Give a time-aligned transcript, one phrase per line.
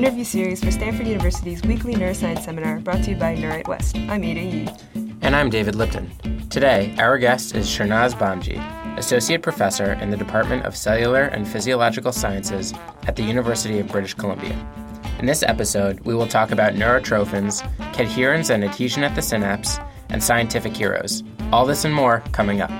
[0.00, 3.96] interview series for Stanford University's weekly neuroscience seminar brought to you by NeuWrite West.
[3.96, 4.68] I'm Ada Yi.
[5.20, 6.10] And I'm David Lipton.
[6.48, 8.56] Today, our guest is Shernaz Bamji,
[8.96, 14.14] Associate Professor in the Department of Cellular and Physiological Sciences at the University of British
[14.14, 14.56] Columbia.
[15.18, 17.60] In this episode, we will talk about neurotrophins,
[17.92, 19.78] cadherins and adhesion at the synapse,
[20.08, 21.22] and scientific heroes.
[21.52, 22.70] All this and more coming up.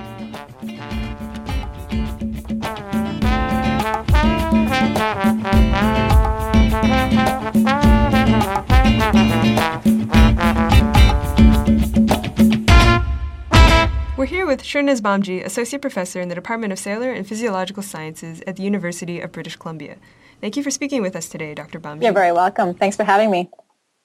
[14.61, 18.61] With Shernaz Bamji, Associate Professor in the Department of Cellular and Physiological Sciences at the
[18.61, 19.95] University of British Columbia.
[20.39, 21.79] Thank you for speaking with us today, Dr.
[21.79, 22.03] Bamji.
[22.03, 22.75] You're very welcome.
[22.75, 23.49] Thanks for having me.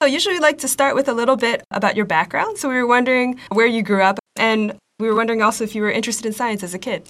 [0.01, 2.57] So usually we like to start with a little bit about your background.
[2.57, 5.83] So we were wondering where you grew up, and we were wondering also if you
[5.83, 7.07] were interested in science as a kid.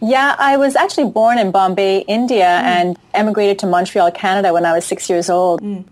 [0.00, 2.64] Yeah, I was actually born in Bombay, India, mm.
[2.64, 5.62] and emigrated to Montreal, Canada when I was six years old.
[5.62, 5.84] Mm.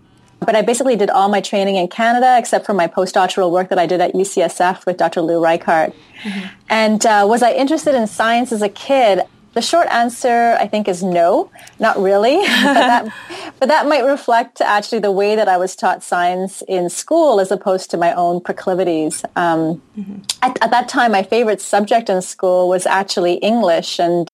[0.45, 3.79] But I basically did all my training in Canada except for my postdoctoral work that
[3.79, 5.21] I did at UCSF with Dr.
[5.21, 5.93] Lou Reichardt.
[6.23, 6.47] Mm-hmm.
[6.69, 9.21] And uh, was I interested in science as a kid?
[9.53, 12.37] The short answer, I think, is no, not really.
[12.41, 13.13] but, that,
[13.59, 17.51] but, that, might reflect actually the way that I was taught science in school as
[17.51, 19.23] opposed to my own proclivities.
[19.35, 20.19] Um, mm-hmm.
[20.41, 23.99] at, at that time, my favorite subject in school was actually English.
[23.99, 24.27] And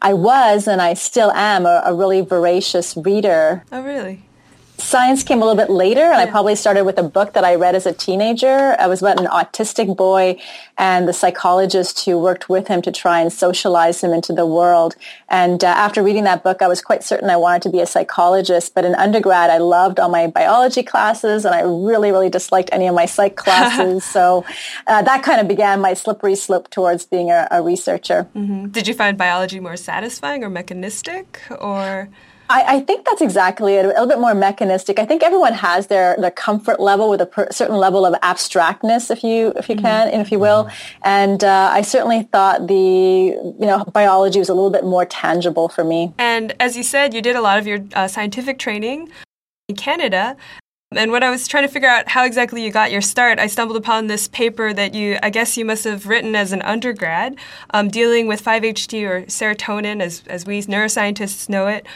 [0.00, 3.62] I was, and I still am, a, a really voracious reader.
[3.70, 4.22] Oh, really?
[4.80, 6.26] Science came a little bit later, and yeah.
[6.26, 8.76] I probably started with a book that I read as a teenager.
[8.80, 10.40] It was about an autistic boy
[10.78, 14.96] and the psychologist who worked with him to try and socialize him into the world.
[15.28, 17.86] And uh, after reading that book, I was quite certain I wanted to be a
[17.86, 18.74] psychologist.
[18.74, 22.86] But in undergrad, I loved all my biology classes, and I really, really disliked any
[22.86, 24.04] of my psych classes.
[24.04, 24.44] so
[24.86, 28.28] uh, that kind of began my slippery slope towards being a, a researcher.
[28.34, 28.68] Mm-hmm.
[28.68, 32.08] Did you find biology more satisfying or mechanistic, or?
[32.50, 33.84] I, I, think that's exactly it.
[33.84, 34.98] A little bit more mechanistic.
[34.98, 39.08] I think everyone has their, their comfort level with a per, certain level of abstractness,
[39.08, 39.86] if you if you mm-hmm.
[39.86, 40.68] can, and if you will.
[41.02, 45.68] And uh, I certainly thought the you know biology was a little bit more tangible
[45.68, 46.12] for me.
[46.18, 49.10] And as you said, you did a lot of your uh, scientific training
[49.68, 50.36] in Canada.
[50.92, 53.46] And when I was trying to figure out how exactly you got your start, I
[53.46, 57.36] stumbled upon this paper that you, I guess you must have written as an undergrad,
[57.72, 61.86] um, dealing with 5-HT or serotonin, as, as we neuroscientists know it,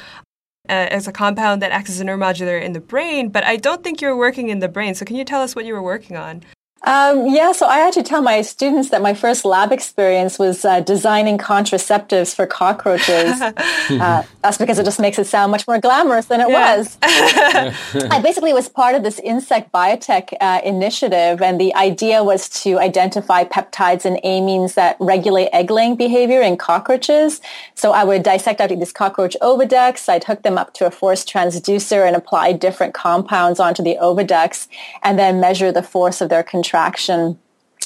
[0.69, 3.83] uh, as a compound that acts as a neuromodulator in the brain, but I don't
[3.83, 4.95] think you were working in the brain.
[4.95, 6.43] So can you tell us what you were working on?
[6.87, 10.81] Um, yeah, so I actually tell my students that my first lab experience was uh,
[10.81, 13.41] designing contraceptives for cockroaches.
[13.41, 16.77] uh, that's because it just makes it sound much more glamorous than it yeah.
[16.77, 16.99] was.
[17.03, 22.79] I basically was part of this insect biotech uh, initiative, and the idea was to
[22.79, 27.41] identify peptides and amines that regulate egg-laying behavior in cockroaches.
[27.75, 31.25] So I would dissect out these cockroach oviducts, I'd hook them up to a force
[31.25, 34.69] transducer and apply different compounds onto the oviducts,
[35.03, 37.39] and then measure the force of their contraction traction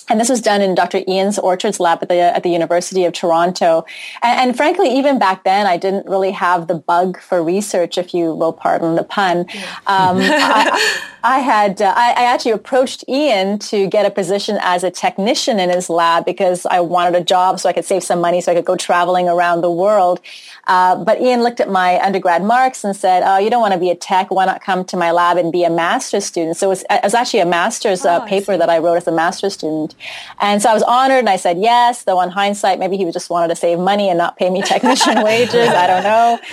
[0.09, 1.03] and this was done in Dr.
[1.07, 3.85] Ian Orchard's lab at the at the University of Toronto.
[4.23, 8.15] And, and, frankly, even back then, I didn't really have the bug for research, if
[8.15, 9.41] you will pardon the pun.
[9.87, 14.85] Um, I, I, had uh, I, I, actually approached Ian to get a position as
[14.85, 18.21] a technician in his lab because I wanted a job so I could save some
[18.21, 20.21] money so I could go traveling around the world.
[20.67, 23.81] Uh, but Ian looked at my undergrad marks and said, "Oh, you don't want to
[23.81, 24.31] be a tech.
[24.31, 27.01] Why not come to my lab and be a master's student?" So it was, it
[27.03, 29.95] was actually a master's uh, oh, paper that I wrote as a master's student.
[30.41, 33.31] And so I was honored and I said yes, though on hindsight, maybe he just
[33.31, 35.69] wanted to save money and not pay me technician wages.
[35.69, 36.39] I don't know.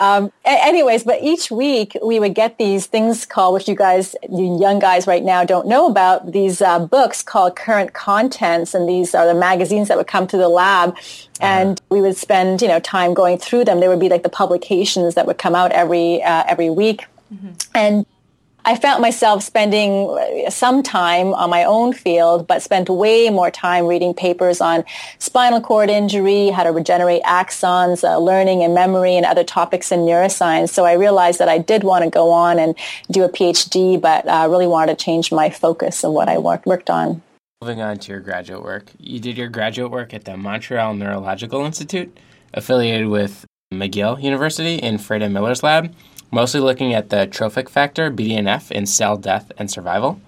[0.00, 4.58] Um, anyways, but each week we would get these things called, which you guys, you
[4.58, 8.72] young guys right now don't know about, these uh, books called current contents.
[8.72, 10.96] And these are the magazines that would come to the lab.
[11.38, 11.86] And uh-huh.
[11.90, 13.80] we would spend, you know, time going through them.
[13.80, 17.04] There would be like the publications that would come out every, uh, every week.
[17.30, 17.50] Mm-hmm.
[17.74, 18.06] And
[18.64, 20.18] I found myself spending
[20.50, 24.84] some time on my own field, but spent way more time reading papers on
[25.18, 30.00] spinal cord injury, how to regenerate axons, uh, learning and memory, and other topics in
[30.00, 30.70] neuroscience.
[30.70, 32.76] So I realized that I did want to go on and
[33.10, 36.66] do a PhD, but uh, really wanted to change my focus of what I worked,
[36.66, 37.22] worked on.
[37.62, 41.64] Moving on to your graduate work, you did your graduate work at the Montreal Neurological
[41.64, 42.16] Institute,
[42.54, 45.94] affiliated with McGill University in Freda Miller's lab
[46.30, 50.20] mostly looking at the trophic factor, BDNF, in cell death and survival.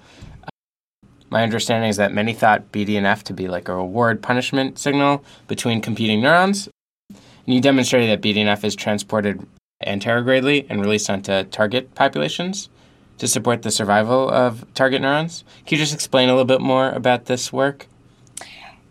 [1.31, 5.81] My understanding is that many thought BDNF to be like a reward punishment signal between
[5.81, 6.69] competing neurons.
[7.09, 9.47] And you demonstrated that BDNF is transported
[9.87, 12.69] anterogradely and released onto target populations
[13.17, 15.43] to support the survival of target neurons.
[15.65, 17.87] Can you just explain a little bit more about this work?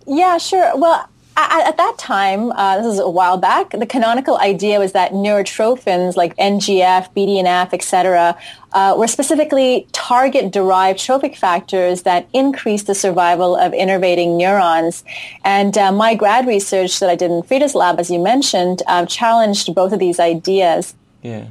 [0.07, 0.75] Yeah, sure.
[0.75, 4.91] Well, at, at that time, uh, this is a while back, the canonical idea was
[4.91, 8.37] that neurotrophins like NGF, BDNF, etc.,
[8.73, 15.03] uh, were specifically target-derived trophic factors that increase the survival of innervating neurons.
[15.43, 19.05] And uh, my grad research that I did in Freda's lab, as you mentioned, uh,
[19.05, 20.95] challenged both of these ideas.
[21.21, 21.47] Yeah.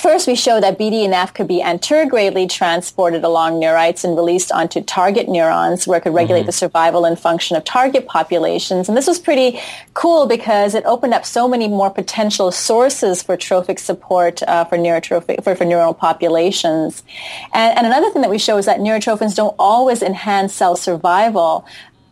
[0.00, 5.28] First, we show that BDNF could be anterogradely transported along neurites and released onto target
[5.28, 6.46] neurons where it could regulate mm-hmm.
[6.46, 8.88] the survival and function of target populations.
[8.88, 9.60] And this was pretty
[9.94, 14.76] cool because it opened up so many more potential sources for trophic support uh, for
[14.76, 17.04] neurotrophic, for, for neuronal populations.
[17.52, 21.66] And, and another thing that we show is that neurotrophins don't always enhance cell survival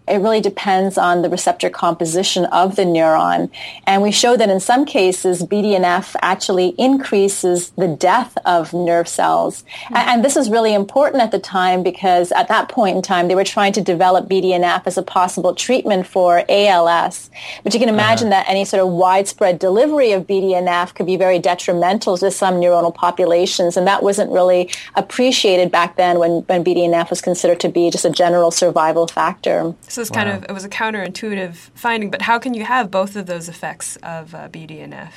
[0.08, 3.50] it really depends on the receptor composition of the neuron.
[3.86, 9.62] And we show that in some cases, BDNF actually increases the death of nerve cells.
[9.84, 9.96] Mm-hmm.
[9.96, 13.34] And, this is really important at the time because at that point in time, they
[13.34, 17.28] were trying to develop BDNF as a possible treatment for ALS.
[17.64, 18.44] But you can imagine uh-huh.
[18.44, 22.94] that any sort of widespread delivery of BDNF could be very detrimental to some neuronal
[22.94, 23.76] populations.
[23.76, 28.04] And that wasn't really appreciated back then when, when BDNF was considered to be just
[28.04, 29.74] a general survival factor.
[29.92, 30.24] So it's wow.
[30.24, 33.46] kind of it was a counterintuitive finding, but how can you have both of those
[33.46, 35.12] effects of uh, BDNF?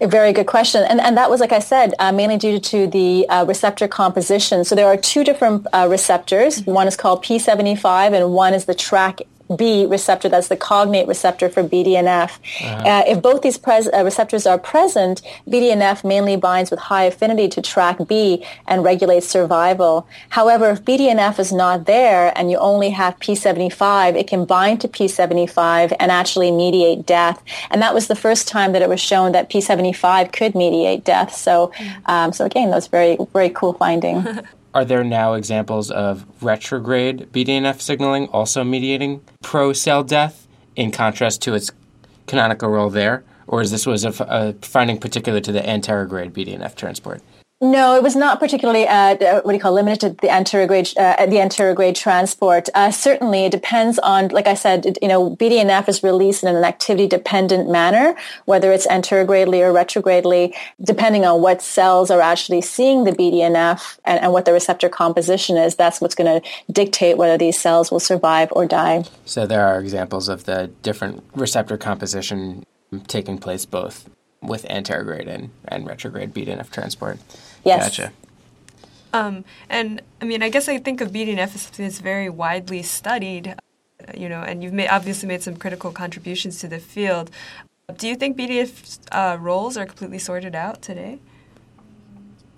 [0.00, 2.86] A very good question, and and that was like I said, uh, mainly due to
[2.86, 4.64] the uh, receptor composition.
[4.64, 6.62] So there are two different uh, receptors.
[6.62, 6.70] Mm-hmm.
[6.70, 9.20] One is called P75, and one is the Trk
[9.54, 12.38] B receptor, that's the cognate receptor for BDNF.
[12.62, 12.76] Uh-huh.
[12.84, 17.48] Uh, if both these pres- uh, receptors are present, BDNF mainly binds with high affinity
[17.48, 20.06] to TrkB and regulates survival.
[20.30, 24.88] However, if BDNF is not there and you only have P75, it can bind to
[24.88, 27.42] P75 and actually mediate death.
[27.70, 31.34] And that was the first time that it was shown that P75 could mediate death.
[31.34, 32.08] So, mm.
[32.08, 34.24] um, so again, that was very, very cool finding.
[34.76, 40.46] Are there now examples of retrograde BDNF signaling also mediating pro-cell death
[40.76, 41.70] in contrast to its
[42.26, 43.24] canonical role there?
[43.46, 47.22] Or is this was a, a finding particular to the anterograde BDNF transport?
[47.58, 51.24] No, it was not particularly uh, what do you call limited to the anterograde uh,
[51.24, 52.68] the anterograde transport.
[52.74, 56.64] Uh, certainly, it depends on, like I said, you know, BDNF is released in an
[56.64, 58.14] activity dependent manner,
[58.44, 64.20] whether it's anterogradely or retrogradely, depending on what cells are actually seeing the BDNF and,
[64.20, 65.76] and what the receptor composition is.
[65.76, 69.04] That's what's going to dictate whether these cells will survive or die.
[69.24, 72.66] So there are examples of the different receptor composition
[73.08, 74.10] taking place both
[74.42, 77.18] with anterograde and, and retrograde BDNF transport.
[77.64, 77.84] Yes.
[77.84, 78.12] Gotcha.
[79.12, 82.82] Um, and I mean, I guess I think of BDNF as something that's very widely
[82.82, 87.30] studied, uh, you know, and you've made, obviously made some critical contributions to the field.
[87.96, 91.20] Do you think BDNF uh, roles are completely sorted out today?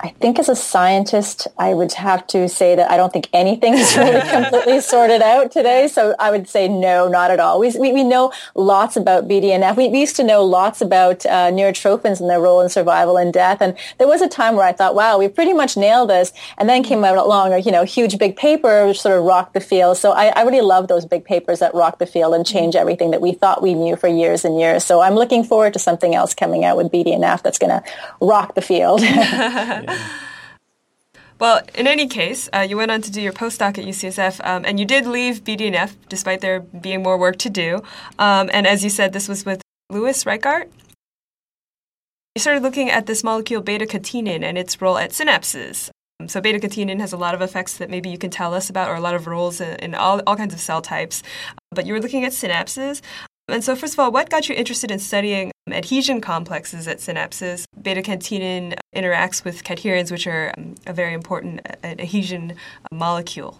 [0.00, 3.74] I think as a scientist, I would have to say that I don't think anything
[3.74, 5.88] is really completely sorted out today.
[5.88, 7.58] So I would say no, not at all.
[7.58, 9.76] We, we, we know lots about BDNF.
[9.76, 13.32] We, we used to know lots about uh, neurotrophins and their role in survival and
[13.32, 13.58] death.
[13.60, 16.32] And there was a time where I thought, wow, we pretty much nailed this.
[16.58, 19.54] And then came out along a you know huge big paper which sort of rocked
[19.54, 19.96] the field.
[19.96, 23.10] So I, I really love those big papers that rock the field and change everything
[23.10, 24.84] that we thought we knew for years and years.
[24.84, 27.82] So I'm looking forward to something else coming out with BDNF that's going to
[28.20, 29.00] rock the field.
[31.40, 34.64] Well, in any case, uh, you went on to do your postdoc at UCSF, um,
[34.64, 37.76] and you did leave BDNF despite there being more work to do.
[38.18, 40.68] Um, and as you said, this was with Louis Reichardt.
[42.34, 45.90] You started looking at this molecule beta-catenin and its role at synapses.
[46.20, 48.88] Um, so beta-catenin has a lot of effects that maybe you can tell us about,
[48.88, 51.22] or a lot of roles in, in all, all kinds of cell types.
[51.70, 53.00] But you were looking at synapses.
[53.48, 57.64] And so, first of all, what got you interested in studying adhesion complexes at synapses?
[57.80, 63.58] Beta catenin interacts with cadherins, which are um, a very important uh, adhesion uh, molecule.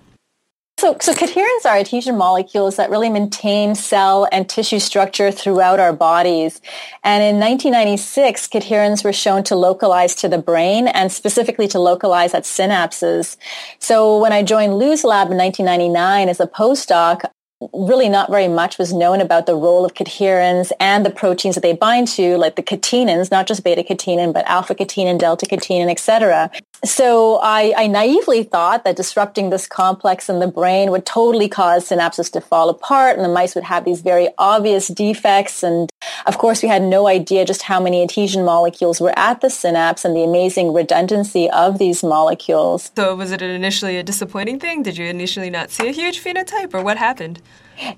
[0.79, 5.93] So, so cadherins are adhesion molecules that really maintain cell and tissue structure throughout our
[5.93, 6.61] bodies.
[7.03, 12.33] And in 1996, cadherins were shown to localize to the brain and specifically to localize
[12.33, 13.37] at synapses.
[13.81, 17.29] So when I joined Lou's lab in 1999 as a postdoc,
[17.73, 21.63] really not very much was known about the role of cadherins and the proteins that
[21.63, 26.51] they bind to, like the catenins, not just beta-catenin, but alpha-catenin, delta-catenin, etc.
[26.85, 31.89] So I, I, naively thought that disrupting this complex in the brain would totally cause
[31.89, 35.65] synapses to fall apart and the mice would have these very obvious defects.
[35.65, 35.91] And
[36.27, 40.05] of course, we had no idea just how many adhesion molecules were at the synapse
[40.05, 42.93] and the amazing redundancy of these molecules.
[42.95, 44.85] So was it initially a disappointing thing?
[44.85, 47.43] Did you initially not see a huge phenotype or what happened?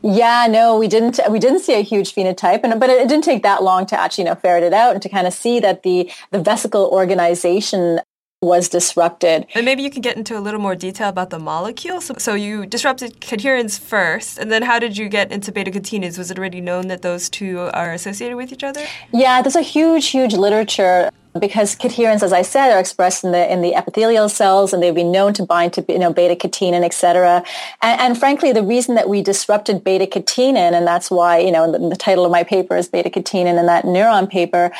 [0.02, 1.19] Yeah, no, we didn't.
[1.30, 3.99] We didn't see a huge phenotype, and but it, it, didn't take that long to
[3.99, 6.90] actually you know ferret it out and to kind of see that the the vesicle
[6.92, 8.00] organization
[8.42, 9.47] was disrupted.
[9.54, 12.00] And maybe you can get into a little more detail about the molecule.
[12.00, 16.16] So, so you disrupted cadherins first, and then how did you get into beta catenins?
[16.16, 18.82] Was it already known that those two are associated with each other?
[19.12, 23.52] Yeah, there's a huge, huge literature because cadherins, as I said, are expressed in the
[23.52, 26.82] in the epithelial cells, and they've been known to bind to you know beta catenin,
[26.82, 27.44] et cetera.
[27.82, 31.70] And, and frankly, the reason that we disrupted beta catenin, and that's why you know
[31.70, 34.73] the, the title of my paper is beta catenin, and that neuron paper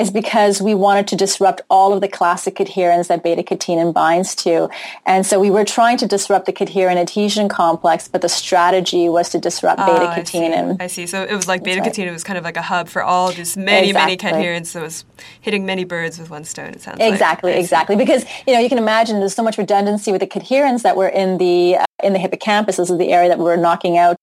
[0.00, 4.68] is because we wanted to disrupt all of the classic cadherins that beta-catenin binds to.
[5.04, 9.28] And so we were trying to disrupt the cadherin adhesion complex, but the strategy was
[9.30, 10.80] to disrupt oh, beta-catenin.
[10.80, 11.06] I, I see.
[11.06, 12.12] So it was like beta-catenin right.
[12.12, 14.16] was kind of like a hub for all these many, exactly.
[14.16, 14.66] many cadherins.
[14.66, 15.04] So it was
[15.40, 17.60] hitting many birds with one stone, it sounds exactly, like.
[17.60, 20.96] Exactly, Because, you know, you can imagine there's so much redundancy with the cadherins that
[20.96, 22.76] were in the, uh, in the hippocampus.
[22.78, 24.16] This is the area that we were knocking out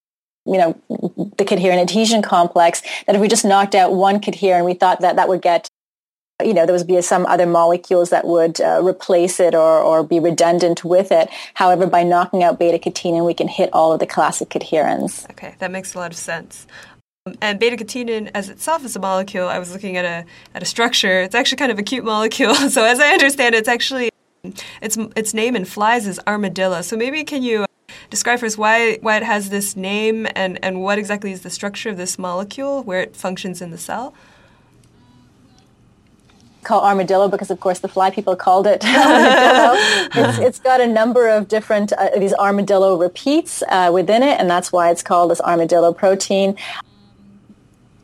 [0.47, 0.81] you know,
[1.37, 5.17] the cadherin adhesion complex, that if we just knocked out one cadherin, we thought that
[5.17, 5.67] that would get,
[6.43, 10.03] you know, there would be some other molecules that would uh, replace it or, or
[10.03, 11.29] be redundant with it.
[11.55, 15.29] However, by knocking out beta-catenin, we can hit all of the classic cadherins.
[15.31, 16.65] Okay, that makes a lot of sense.
[17.25, 19.47] Um, and beta-catenin as itself is a molecule.
[19.47, 20.25] I was looking at a,
[20.55, 21.21] at a structure.
[21.21, 22.55] It's actually kind of a cute molecule.
[22.69, 24.11] So as I understand it, it's actually,
[24.81, 26.81] its, its name in flies is armadillo.
[26.81, 27.65] So maybe can you
[28.09, 31.49] describe for us why, why it has this name and, and what exactly is the
[31.49, 34.13] structure of this molecule, where it functions in the cell?
[36.63, 41.29] called armadillo because of course the fly people called it it's, it's got a number
[41.29, 45.39] of different uh, these armadillo repeats uh, within it and that's why it's called this
[45.39, 46.57] armadillo protein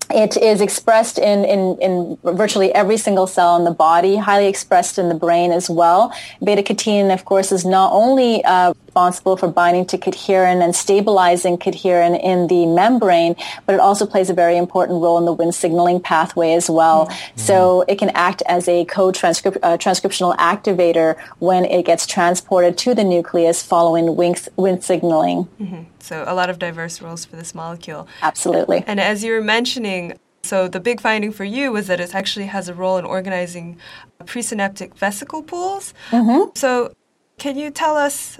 [0.10, 5.00] it is expressed in, in, in virtually every single cell in the body, highly expressed
[5.00, 6.13] in the brain as well.
[6.43, 12.19] Beta-catenin, of course, is not only uh, responsible for binding to cadherin and stabilizing cadherin
[12.21, 13.35] in the membrane,
[13.65, 17.07] but it also plays a very important role in the Wnt signaling pathway as well.
[17.07, 17.39] Mm-hmm.
[17.39, 23.03] So it can act as a co-transcriptional uh, activator when it gets transported to the
[23.03, 25.47] nucleus following Wnt signaling.
[25.59, 25.83] Mm-hmm.
[25.97, 28.07] So a lot of diverse roles for this molecule.
[28.21, 28.83] Absolutely.
[28.85, 32.45] And as you were mentioning, so the big finding for you was that it actually
[32.45, 33.77] has a role in organizing
[34.23, 35.95] presynaptic vesicle pools.
[36.12, 36.51] Mm-hmm.
[36.53, 36.93] So
[37.39, 38.38] can you tell us,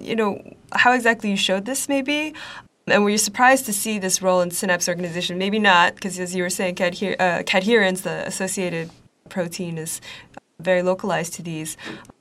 [0.00, 0.42] you know,
[0.72, 2.34] how exactly you showed this maybe?
[2.86, 5.38] And were you surprised to see this role in synapse organization?
[5.38, 8.90] Maybe not, because as you were saying, uh, cadherins, the associated
[9.28, 10.00] protein, is
[10.58, 11.76] very localized to these.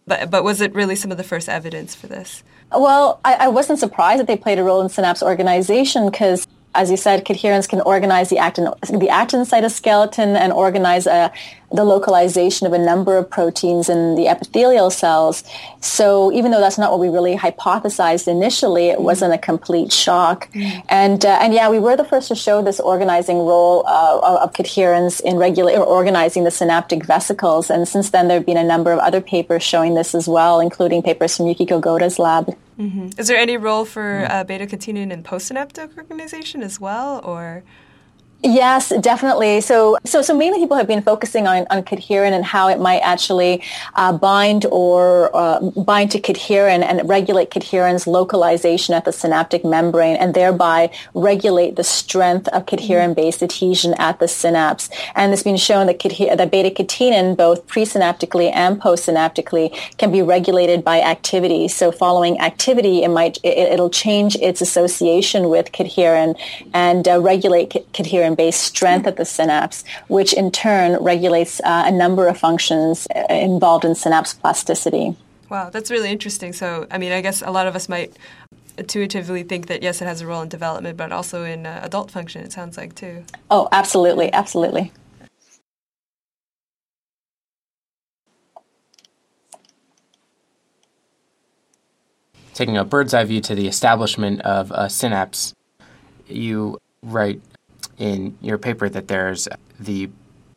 [0.05, 2.43] But, but was it really some of the first evidence for this?
[2.71, 6.91] Well, I, I wasn't surprised that they played a role in synapse organization because as
[6.91, 11.31] you said, cadherins can organize the actin, the actin cytoskeleton and organize a,
[11.71, 15.43] the localization of a number of proteins in the epithelial cells.
[15.81, 20.51] So even though that's not what we really hypothesized initially, it wasn't a complete shock.
[20.51, 20.79] Mm-hmm.
[20.89, 24.53] And uh, and yeah, we were the first to show this organizing role uh, of
[24.53, 27.71] cadherins in regulating or organizing the synaptic vesicles.
[27.71, 30.59] And since then, there have been a number of other papers showing this as well,
[30.59, 32.55] including papers from Yukiko Goda's lab.
[32.79, 33.09] Mm-hmm.
[33.17, 37.63] Is there any role for uh, beta-catenin in postsynaptic organization as well, or?
[38.41, 39.59] Yes, definitely.
[39.59, 42.99] So, so, so mainly people have been focusing on, on cadherin and how it might
[42.99, 43.61] actually
[43.95, 50.15] uh, bind or uh, bind to cadherin and regulate cadherin's localization at the synaptic membrane
[50.15, 54.89] and thereby regulate the strength of cadherin-based adhesion at the synapse.
[55.15, 60.85] And it's been shown that, cadher- that beta-catenin, both presynaptically and postsynaptically, can be regulated
[60.85, 61.67] by activity.
[61.67, 66.39] So following activity, it might, it, will change its association with cadherin
[66.73, 71.91] and uh, regulate cadherin based strength at the synapse, which in turn regulates uh, a
[71.91, 75.15] number of functions uh, involved in synapse plasticity.
[75.49, 76.53] Wow, that's really interesting.
[76.53, 78.15] So, I mean, I guess a lot of us might
[78.77, 82.11] intuitively think that yes, it has a role in development, but also in uh, adult
[82.11, 83.25] function, it sounds like too.
[83.51, 84.91] Oh, absolutely, absolutely.
[92.53, 95.53] Taking a bird's eye view to the establishment of a synapse,
[96.27, 97.41] you write
[97.99, 99.47] in your paper that there's
[99.79, 100.09] the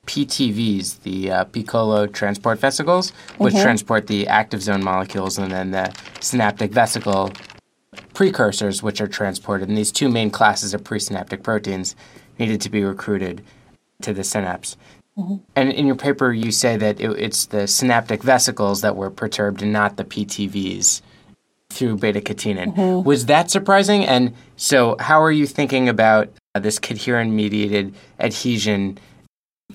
[0.06, 3.62] PTVs, the uh, piccolo transport vesicles, which mm-hmm.
[3.62, 7.30] transport the active zone molecules, and then the synaptic vesicle
[8.14, 9.68] precursors, which are transported.
[9.68, 11.94] And these two main classes of presynaptic proteins
[12.38, 13.44] needed to be recruited
[14.02, 14.76] to the synapse.
[15.16, 15.36] Mm-hmm.
[15.54, 19.62] And in your paper, you say that it, it's the synaptic vesicles that were perturbed
[19.62, 21.02] and not the PTVs
[21.70, 22.74] through beta catenin.
[22.74, 23.06] Mm-hmm.
[23.06, 24.04] Was that surprising?
[24.04, 28.98] And so, how are you thinking about Uh, this cadherin mediated adhesion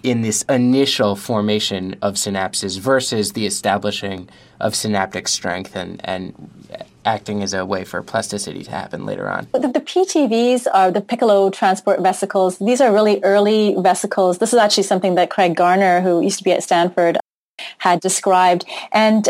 [0.04, 4.30] in this initial formation of synapses versus the establishing
[4.60, 9.48] of synaptic strength and, and acting as a way for plasticity to happen later on.
[9.54, 12.60] The, the, PTVs are the piccolo transport vesicles.
[12.60, 14.38] These are really early vesicles.
[14.38, 17.18] This is actually something that Craig Garner, who used to be at Stanford,
[17.80, 18.66] had described.
[18.92, 19.28] And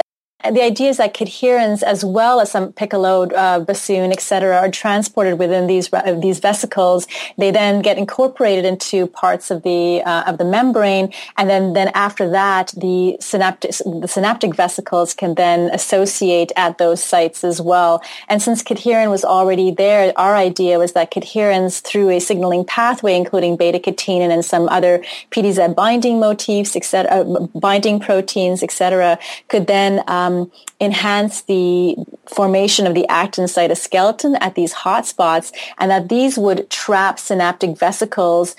[0.51, 5.39] the idea is that cadherins, as well as some piccolo, uh, bassoon, etc., are transported
[5.39, 7.07] within these uh, these vesicles.
[7.37, 11.89] They then get incorporated into parts of the uh, of the membrane, and then then
[11.93, 18.01] after that, the synaptic the synaptic vesicles can then associate at those sites as well.
[18.27, 23.15] And since cadherin was already there, our idea was that cadherins, through a signaling pathway,
[23.15, 29.67] including beta catenin and some other PDZ binding motifs, etc., uh, binding proteins, etc., could
[29.67, 36.09] then um, um, enhance the formation of the actin cytoskeleton at these hotspots, and that
[36.09, 38.55] these would trap synaptic vesicles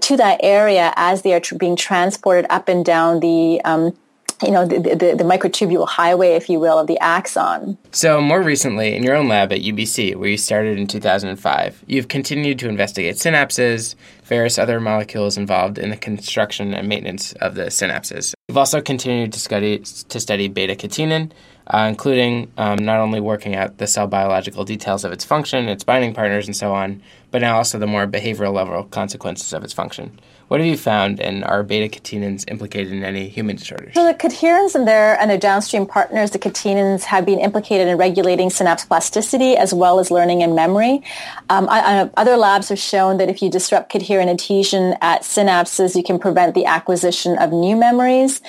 [0.00, 3.96] to that area as they are tr- being transported up and down the um,
[4.42, 7.78] you know, the, the, the, microtubule highway, if you will, of the axon.
[7.92, 12.08] So, more recently, in your own lab at UBC, where you started in 2005, you've
[12.08, 17.66] continued to investigate synapses, various other molecules involved in the construction and maintenance of the
[17.66, 18.34] synapses.
[18.48, 21.30] You've also continued to study, to study beta catenin,
[21.68, 25.84] uh, including um, not only working out the cell biological details of its function, its
[25.84, 29.72] binding partners, and so on, but now also the more behavioral level consequences of its
[29.72, 30.18] function.
[30.48, 33.94] What have you found, and are beta catenins implicated in any human disorders?
[33.94, 37.96] So the cadherins and their and their downstream partners, the catenins, have been implicated in
[37.96, 41.02] regulating synapse plasticity as well as learning and memory.
[41.48, 45.96] Um, I, I, other labs have shown that if you disrupt cadherin adhesion at synapses,
[45.96, 48.42] you can prevent the acquisition of new memories.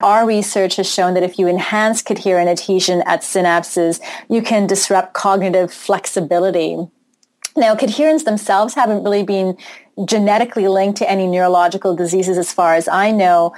[0.00, 5.12] Our research has shown that if you enhance cadherin adhesion at synapses, you can disrupt
[5.12, 6.78] cognitive flexibility.
[7.56, 9.58] Now, cadherins themselves haven't really been
[10.04, 13.54] genetically linked to any neurological diseases as far as I know,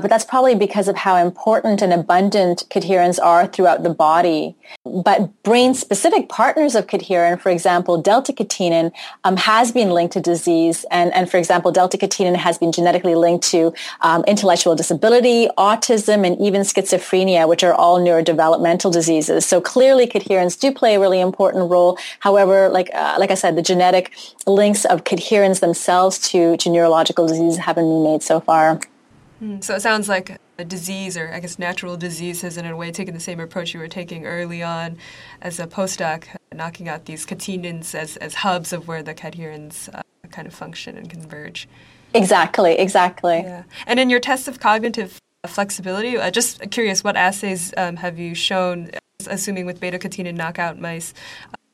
[0.00, 4.56] but that's probably because of how important and abundant cadherins are throughout the body.
[4.84, 8.92] But brain-specific partners of cadherin, for example, delta-catenin,
[9.24, 10.84] um, has been linked to disease.
[10.90, 16.38] And, and for example, delta-catenin has been genetically linked to um, intellectual disability, autism, and
[16.40, 19.46] even schizophrenia, which are all neurodevelopmental diseases.
[19.46, 21.98] So clearly cadherins do play a really important role.
[22.20, 24.12] However, like, uh, like I said, the genetic
[24.46, 28.80] links of cadherins themselves to, to neurological diseases haven't been made so far.
[29.38, 29.60] Hmm.
[29.60, 32.90] So it sounds like a disease, or I guess natural disease, has in a way
[32.90, 34.96] taken the same approach you were taking early on
[35.42, 40.02] as a postdoc, knocking out these catenins as, as hubs of where the cadherins uh,
[40.30, 41.68] kind of function and converge.
[42.14, 43.38] Exactly, exactly.
[43.38, 43.64] Yeah.
[43.86, 48.34] And in your tests of cognitive flexibility, uh, just curious, what assays um, have you
[48.34, 48.90] shown,
[49.26, 51.12] assuming with beta catenin knockout mice,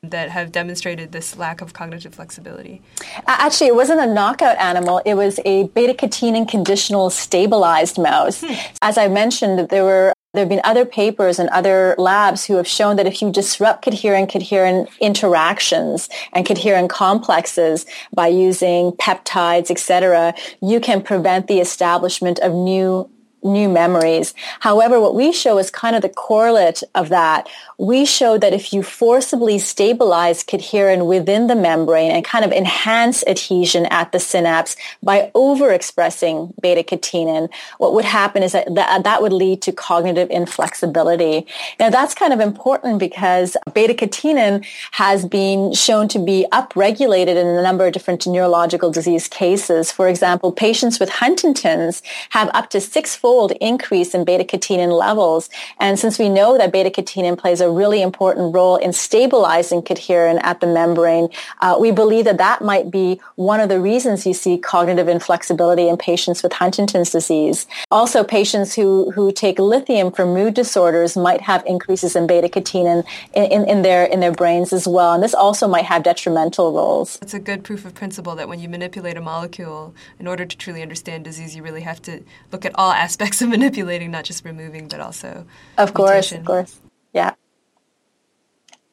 [0.03, 2.81] that have demonstrated this lack of cognitive flexibility?
[3.25, 5.01] Actually, it wasn't a knockout animal.
[5.05, 8.41] It was a beta-catenin conditional stabilized mouse.
[8.41, 8.53] Hmm.
[8.81, 12.67] As I mentioned, there were there have been other papers and other labs who have
[12.67, 20.79] shown that if you disrupt cadherin-cadherin interactions and cadherin complexes by using peptides, etc., you
[20.79, 23.07] can prevent the establishment of new
[23.43, 24.33] new memories.
[24.59, 27.49] However, what we show is kind of the correlate of that.
[27.77, 33.23] We show that if you forcibly stabilize cadherin within the membrane and kind of enhance
[33.27, 39.33] adhesion at the synapse by overexpressing beta-catenin, what would happen is that that, that would
[39.33, 41.45] lead to cognitive inflexibility.
[41.79, 47.61] Now that's kind of important because beta-catenin has been shown to be upregulated in a
[47.61, 49.91] number of different neurological disease cases.
[49.91, 55.49] For example, patients with Huntington's have up to six-fold fold increase in beta-catenin levels.
[55.79, 60.59] And since we know that beta-catenin plays a really important role in stabilizing cadherin at
[60.59, 61.29] the membrane,
[61.61, 65.87] uh, we believe that that might be one of the reasons you see cognitive inflexibility
[65.87, 67.65] in patients with Huntington's disease.
[67.89, 73.43] Also, patients who, who take lithium for mood disorders might have increases in beta-catenin in,
[73.55, 75.13] in, in, their, in their brains as well.
[75.15, 77.17] And this also might have detrimental roles.
[77.23, 80.55] It's a good proof of principle that when you manipulate a molecule, in order to
[80.55, 84.25] truly understand disease, you really have to look at all aspects aspects of manipulating, not
[84.25, 85.45] just removing, but also.
[85.77, 86.39] Of course, mutation.
[86.39, 86.81] of course.
[87.13, 87.33] Yeah.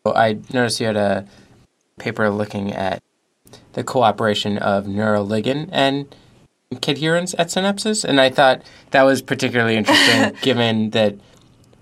[0.05, 1.27] Well, I noticed you had a
[1.99, 3.03] paper looking at
[3.73, 6.15] the cooperation of neuroligin and
[6.75, 8.63] cadherins at synapses, and I thought
[8.93, 11.17] that was particularly interesting given that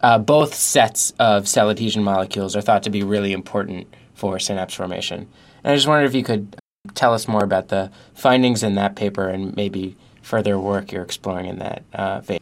[0.01, 4.75] uh, both sets of cell adhesion molecules are thought to be really important for synapse
[4.75, 5.29] formation.
[5.63, 6.57] And I just wondered if you could
[6.95, 9.97] tell us more about the findings in that paper and maybe
[10.29, 12.41] further work you're exploring in that uh, vein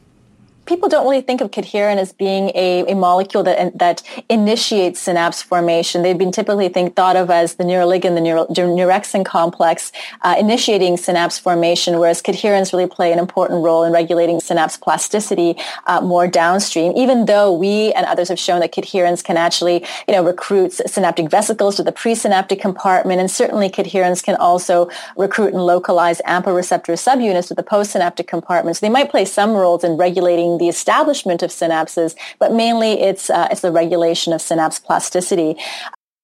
[0.67, 5.43] people don't really think of cadherin as being a, a molecule that that initiates synapse
[5.43, 6.03] formation.
[6.03, 10.97] They've been typically think, thought of as the neuroligin, the neuro, neurexin complex, uh, initiating
[10.97, 16.27] synapse formation, whereas cadherins really play an important role in regulating synapse plasticity uh, more
[16.27, 16.93] downstream.
[16.97, 21.31] Even though we and others have shown that cadherins can actually, you know, recruit synaptic
[21.31, 26.95] vesicles to the presynaptic compartment, and certainly cadherins can also recruit and localize AMPA receptor
[26.95, 28.77] subunits to the postsynaptic compartment.
[28.77, 33.31] So they might play some roles in regulating the establishment of synapses, but mainly it's
[33.31, 35.57] uh, it's the regulation of synapse plasticity.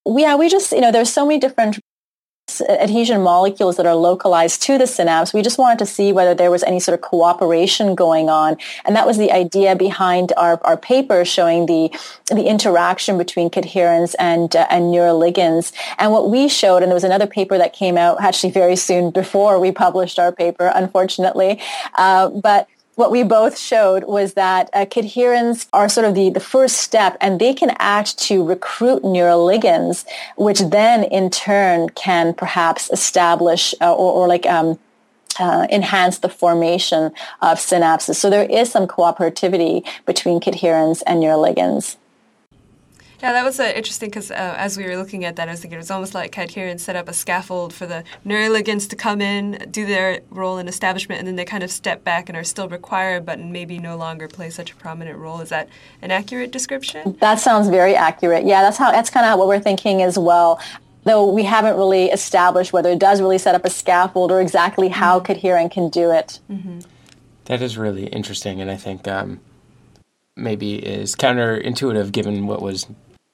[0.07, 1.79] Yeah, we just you know there's so many different
[2.61, 5.33] adhesion molecules that are localized to the synapse.
[5.33, 8.57] We just wanted to see whether there was any sort of cooperation going on.
[8.85, 11.91] And that was the idea behind our, our paper showing the,
[12.27, 15.73] the interaction between cadherins and, uh, and neuroligins.
[15.99, 19.11] And what we showed, and there was another paper that came out actually very soon
[19.11, 21.61] before we published our paper, unfortunately,
[21.97, 26.41] uh, but what we both showed was that uh, cadherins are sort of the, the
[26.41, 30.05] first step and they can act to recruit neuroligins,
[30.37, 34.79] which then in turn can perhaps establish uh, or, or, like um,
[35.41, 38.17] uh, enhance the formation of synapses.
[38.17, 41.97] So there is some cooperativity between cadherins and neuroligins.
[43.23, 45.61] Yeah, that was uh, interesting because uh, as we were looking at that, I was
[45.61, 49.21] thinking it was almost like Cadherin set up a scaffold for the neuroligins to come
[49.21, 52.43] in, do their role in establishment, and then they kind of step back and are
[52.43, 55.41] still required, but maybe no longer play such a prominent role.
[55.41, 55.69] Is that
[56.03, 57.17] an accurate description?
[57.21, 58.45] That sounds very accurate.
[58.45, 60.61] Yeah, that's how that's kind of what we're thinking as well
[61.05, 64.89] though we haven't really established whether it does really set up a scaffold or exactly
[64.89, 65.33] how mm-hmm.
[65.33, 66.39] Cadherin can do it.
[66.49, 66.81] Mm-hmm.
[67.47, 69.41] That is really interesting, and I think um,
[70.37, 72.87] maybe is counterintuitive given what was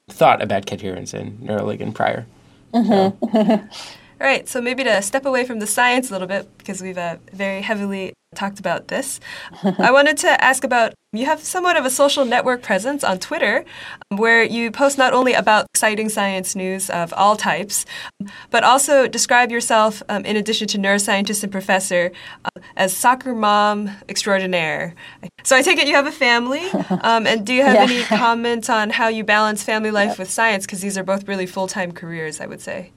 [0.09, 2.27] thought about cadherins and neuroligin prior.
[2.75, 3.33] Mm-hmm.
[3.33, 3.69] So.
[4.21, 6.99] All right, so maybe to step away from the science a little bit, because we've
[6.99, 9.21] uh, very heavily talked about this,
[9.63, 13.65] I wanted to ask about you have somewhat of a social network presence on Twitter
[14.11, 17.87] where you post not only about exciting science news of all types,
[18.51, 22.13] but also describe yourself, um, in addition to neuroscientist and professor,
[22.45, 24.95] uh, as soccer mom extraordinaire.
[25.45, 26.69] So I take it you have a family,
[27.03, 27.83] um, and do you have yeah.
[27.83, 30.67] any comments on how you balance family life with science?
[30.67, 32.91] Because these are both really full time careers, I would say.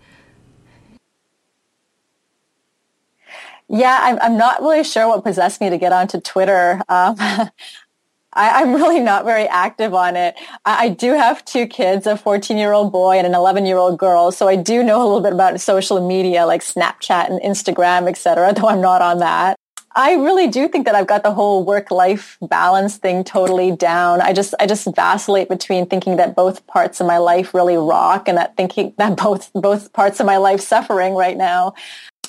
[3.71, 6.81] Yeah, I'm, I'm not really sure what possessed me to get onto Twitter.
[6.89, 7.15] Um,
[8.33, 10.35] I, am really not very active on it.
[10.65, 13.77] I, I do have two kids, a 14 year old boy and an 11 year
[13.77, 14.31] old girl.
[14.33, 18.53] So I do know a little bit about social media like Snapchat and Instagram, etc.,
[18.53, 19.55] though I'm not on that.
[19.95, 24.21] I really do think that I've got the whole work-life balance thing totally down.
[24.21, 28.29] I just, I just vacillate between thinking that both parts of my life really rock
[28.29, 31.73] and that thinking that both, both parts of my life suffering right now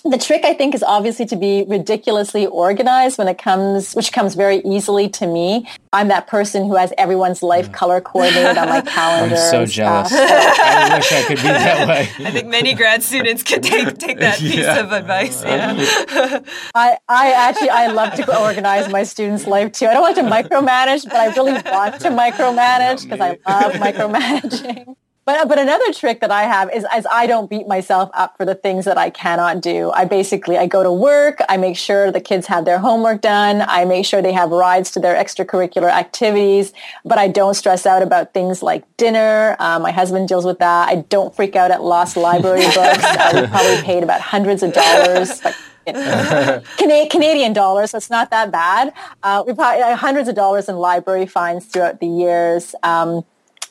[0.05, 4.35] the trick I think is obviously to be ridiculously organized when it comes, which comes
[4.35, 5.69] very easily to me.
[5.93, 7.73] I'm that person who has everyone's life yeah.
[7.73, 9.37] color coordinated on my calendar.
[9.37, 10.13] I'm so jealous.
[10.13, 11.89] I wish I could be that
[12.19, 12.27] way.
[12.27, 14.81] I think many grad students could take take that piece yeah.
[14.81, 15.45] of advice.
[15.45, 16.41] Yeah.
[16.75, 19.87] I, I actually I love to organize my students' life too.
[19.87, 24.97] I don't want to micromanage, but I really want to micromanage because I love micromanaging.
[25.25, 28.45] But, but another trick that I have is, as I don't beat myself up for
[28.45, 29.93] the things that I cannot do.
[29.93, 31.39] I basically, I go to work.
[31.49, 33.63] I make sure the kids have their homework done.
[33.69, 36.73] I make sure they have rides to their extracurricular activities,
[37.05, 39.55] but I don't stress out about things like dinner.
[39.61, 40.89] Um, my husband deals with that.
[40.89, 43.05] I don't freak out at lost library books.
[43.33, 45.45] we probably paid about hundreds of dollars.
[45.45, 45.55] Like,
[46.79, 48.93] Canadian dollars, so it's not that bad.
[49.23, 52.75] Uh, we probably uh, hundreds of dollars in library fines throughout the years.
[52.85, 53.25] Um,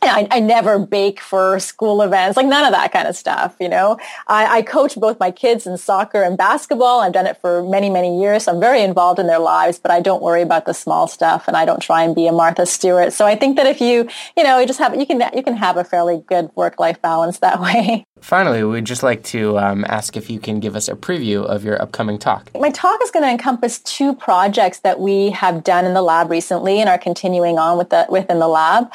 [0.03, 3.69] I, I, never bake for school events, like none of that kind of stuff, you
[3.69, 3.99] know.
[4.27, 7.01] I, I, coach both my kids in soccer and basketball.
[7.01, 8.45] I've done it for many, many years.
[8.45, 11.47] So I'm very involved in their lives, but I don't worry about the small stuff
[11.47, 13.13] and I don't try and be a Martha Stewart.
[13.13, 15.55] So I think that if you, you know, you just have, you can, you can
[15.55, 18.03] have a fairly good work-life balance that way.
[18.21, 21.63] Finally, we'd just like to um, ask if you can give us a preview of
[21.63, 22.51] your upcoming talk.
[22.59, 26.29] My talk is going to encompass two projects that we have done in the lab
[26.29, 28.91] recently and are continuing on with the, within the lab.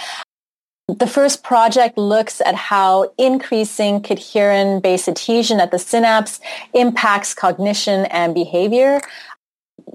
[0.89, 6.39] The first project looks at how increasing cadherin-based adhesion at the synapse
[6.75, 9.01] impacts cognition and behavior.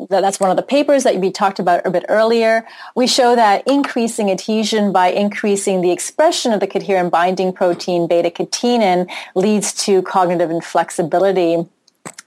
[0.10, 2.68] That's one of the papers that we talked about a bit earlier.
[2.94, 9.10] We show that increasing adhesion by increasing the expression of the cadherin binding protein beta-catenin
[9.34, 11.68] leads to cognitive inflexibility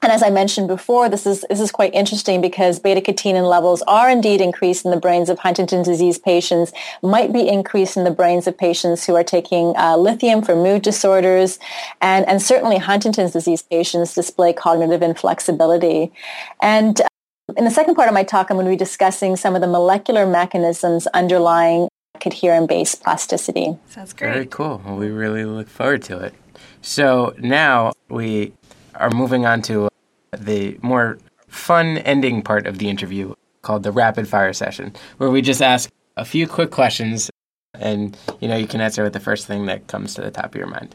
[0.04, 4.10] and as I mentioned before, this is this is quite interesting because beta-catenin levels are
[4.10, 8.46] indeed increased in the brains of Huntington's disease patients, might be increased in the brains
[8.46, 11.58] of patients who are taking uh, lithium for mood disorders,
[12.02, 16.12] and, and certainly Huntington's disease patients display cognitive inflexibility.
[16.60, 17.08] And uh,
[17.56, 19.68] in the second part of my talk, I'm going to be discussing some of the
[19.68, 23.78] molecular mechanisms underlying cadherin-based plasticity.
[23.88, 24.32] Sounds great.
[24.32, 24.82] Very cool.
[24.84, 26.34] Well, we really look forward to it.
[26.82, 28.52] So now we
[28.96, 29.88] are moving on to
[30.36, 35.40] the more fun ending part of the interview called the rapid fire session, where we
[35.40, 37.30] just ask a few quick questions
[37.74, 40.46] and you know you can answer with the first thing that comes to the top
[40.46, 40.94] of your mind.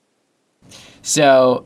[1.01, 1.65] So,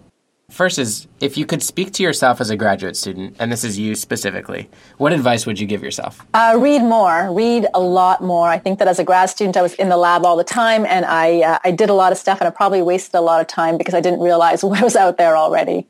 [0.53, 3.79] First is if you could speak to yourself as a graduate student, and this is
[3.79, 6.23] you specifically, what advice would you give yourself?
[6.33, 7.33] Uh, read more.
[7.33, 8.49] Read a lot more.
[8.49, 10.85] I think that as a grad student, I was in the lab all the time,
[10.85, 13.41] and I uh, I did a lot of stuff, and I probably wasted a lot
[13.41, 15.87] of time because I didn't realize what was out there already.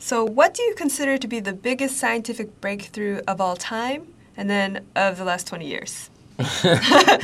[0.00, 4.48] So, what do you consider to be the biggest scientific breakthrough of all time, and
[4.48, 6.08] then of the last twenty years?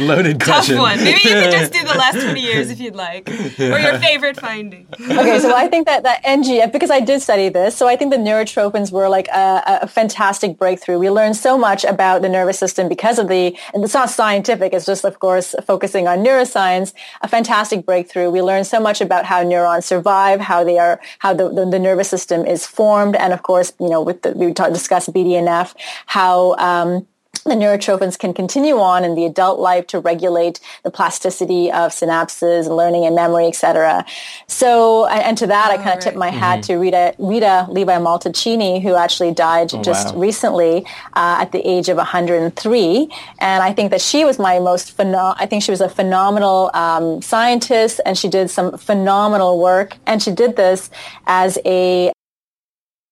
[0.01, 0.75] Loaded question.
[0.75, 0.99] Tough one.
[0.99, 4.41] Maybe you could just do the last 20 years if you'd like, or your favorite
[4.41, 4.89] finding.
[4.93, 8.11] okay, so I think that that NGF because I did study this, so I think
[8.11, 10.99] the neurotrophins were like a, a, fantastic breakthrough.
[10.99, 14.73] We learned so much about the nervous system because of the, and it's not scientific.
[14.73, 16.93] It's just, of course, focusing on neuroscience.
[17.23, 18.31] A fantastic breakthrough.
[18.31, 21.79] We learned so much about how neurons survive, how they are, how the, the, the
[21.79, 25.73] nervous system is formed, and of course, you know, with the, we talked, discussed BDNF,
[26.07, 27.07] how um,
[27.43, 32.67] the neurotrophins can continue on in the adult life to regulate the plasticity of synapses,
[32.67, 34.05] and learning and memory, etc.
[34.47, 36.01] So, and to that, oh, I kind of right.
[36.01, 36.73] tip my hat mm-hmm.
[36.73, 40.21] to Rita, Rita Levi-Montalcini, who actually died oh, just wow.
[40.21, 43.09] recently uh, at the age of 103.
[43.39, 46.71] And I think that she was my most, pheno- I think she was a phenomenal
[46.75, 49.97] um, scientist and she did some phenomenal work.
[50.07, 50.91] And she did this
[51.27, 52.13] as a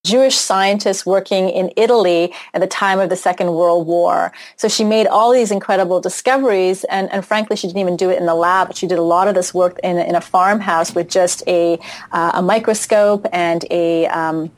[0.05, 4.33] Jewish scientist working in Italy at the time of the Second World War.
[4.57, 8.19] So she made all these incredible discoveries, and, and frankly, she didn't even do it
[8.19, 8.75] in the lab.
[8.75, 11.79] She did a lot of this work in, in a farmhouse with just a,
[12.11, 14.51] uh, a microscope and a um,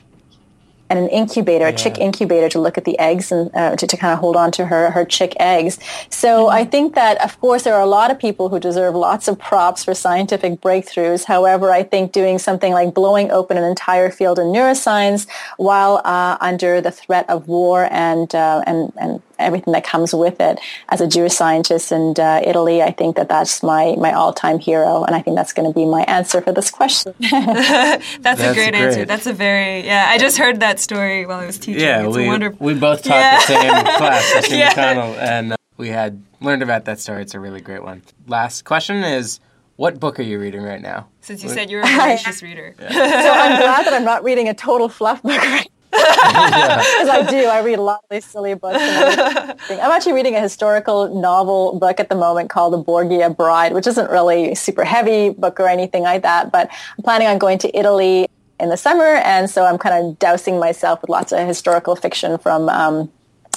[0.89, 1.73] and an incubator, yeah.
[1.73, 4.35] a chick incubator to look at the eggs and uh, to, to kind of hold
[4.35, 5.79] on to her, her chick eggs.
[6.09, 6.55] So mm-hmm.
[6.55, 9.39] I think that, of course, there are a lot of people who deserve lots of
[9.39, 11.25] props for scientific breakthroughs.
[11.25, 16.37] However, I think doing something like blowing open an entire field in neuroscience while uh,
[16.39, 20.59] under the threat of war and, uh, and, and everything that comes with it.
[20.89, 25.03] As a Jewish scientist in uh, Italy, I think that that's my, my all-time hero,
[25.03, 27.13] and I think that's going to be my answer for this question.
[27.19, 29.05] that's, that's, a great, great, answer.
[29.05, 30.07] That's a very yeah.
[30.09, 31.81] I just heard that story while I was teaching.
[31.81, 32.65] Yeah, it's we wonderful.
[32.65, 33.37] we both taught yeah.
[33.39, 34.73] the same class at yeah.
[34.73, 37.21] McConnell, and uh, we had learned about that story.
[37.21, 38.03] It's a really great one.
[38.27, 39.39] Last question is.
[39.77, 41.09] What book are you reading right now?
[41.19, 42.73] Since you said you're a voracious reader.
[42.79, 42.93] Yeah.
[42.93, 45.67] so I'm glad that I'm not reading a total fluff book right
[46.25, 47.47] because I do.
[47.47, 48.77] I read a lot of these silly books.
[48.79, 53.87] I'm actually reading a historical novel book at the moment called The Borgia Bride, which
[53.87, 56.51] isn't really a super heavy book or anything like that.
[56.51, 58.27] But I'm planning on going to Italy
[58.59, 62.37] in the summer, and so I'm kind of dousing myself with lots of historical fiction
[62.37, 63.11] from um,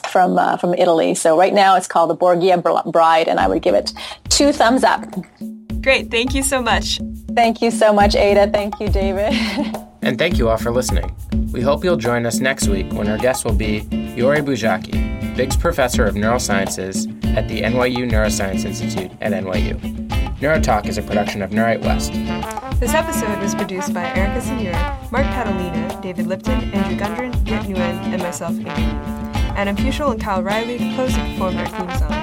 [0.09, 1.14] from uh, from Italy.
[1.14, 3.92] So right now it's called The Borgia Bride, and I would give it
[4.29, 5.05] two thumbs up.
[5.80, 6.10] Great.
[6.10, 7.00] Thank you so much.
[7.34, 8.50] Thank you so much, Ada.
[8.50, 9.32] Thank you, David.
[10.02, 11.14] and thank you all for listening.
[11.52, 13.78] We hope you'll join us next week when our guest will be
[14.16, 19.78] Yori Buzsáki, Biggs Professor of Neurosciences at the NYU Neuroscience Institute at NYU.
[20.40, 22.12] Neurotalk is a production of NeuWrite West.
[22.80, 24.72] This episode was produced by Erica Senor,
[25.10, 28.68] Mark Catalina, David Lipton, Andrew Gundren, Rick Nguyen, and myself, Amy.
[29.56, 32.17] Adam Puschel and Kyle Riley composed and performed our theme song.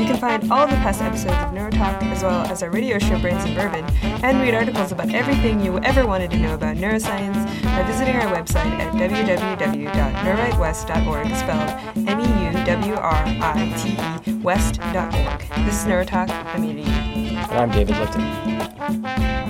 [0.00, 3.18] You can find all the past episodes of Neurotalk, as well as our radio show
[3.18, 3.84] Brains and Bourbon,
[4.24, 8.34] and read articles about everything you ever wanted to know about neuroscience by visiting our
[8.34, 11.70] website at www.neuwritewest.org, spelled
[12.08, 15.40] M-E-U-W-R-I-T-E, west.org.
[15.66, 16.30] This is Neurotalk.
[16.30, 16.84] I'm Edie.
[16.84, 19.49] And I'm David Lipton.